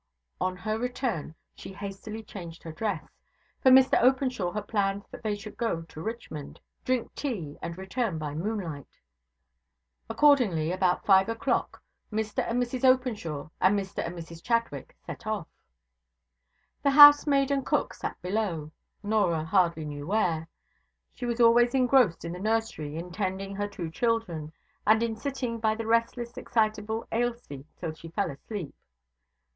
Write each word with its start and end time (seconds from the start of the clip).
On 0.39 0.57
her 0.57 0.79
return 0.79 1.35
she 1.53 1.73
hastily 1.73 2.23
changed 2.23 2.63
her 2.63 2.71
dress; 2.71 3.07
for 3.61 3.69
Mr 3.69 4.01
Openshaw 4.01 4.49
had 4.51 4.67
planned 4.67 5.05
that 5.11 5.21
they 5.21 5.35
should 5.35 5.57
go 5.57 5.83
to 5.83 6.01
Richmond, 6.01 6.59
drink 6.83 7.13
tea, 7.13 7.59
and 7.61 7.77
return 7.77 8.17
by 8.17 8.33
moonlight. 8.33 8.97
Accordingly, 10.09 10.71
about 10.71 11.05
five 11.05 11.29
o'clock, 11.29 11.83
Mr 12.11 12.39
and 12.49 12.59
Mrs 12.59 12.83
Openshaw 12.83 13.49
and 13.61 13.77
Mr 13.77 14.03
and 14.03 14.15
Mrs 14.17 14.41
Chadwick 14.43 14.97
set 15.05 15.27
off. 15.27 15.45
The 16.81 16.89
housemaid 16.89 17.51
and 17.51 17.63
cook 17.63 17.93
sat 17.93 18.19
below, 18.23 18.71
Norah 19.03 19.45
hardly 19.45 19.85
knew 19.85 20.07
where. 20.07 20.47
She 21.13 21.27
was 21.27 21.39
always 21.39 21.75
engrossed 21.75 22.25
in 22.25 22.31
the 22.31 22.39
nursery 22.39 22.95
in 22.95 23.11
tending 23.11 23.55
her 23.57 23.67
two 23.67 23.91
children, 23.91 24.51
and 24.87 25.03
in 25.03 25.15
sitting 25.15 25.59
by 25.59 25.75
the 25.75 25.85
restless, 25.85 26.37
excitable 26.37 27.07
Ailsie 27.11 27.67
till 27.79 27.93
she 27.93 28.09
fell 28.09 28.31
asleep. 28.31 28.73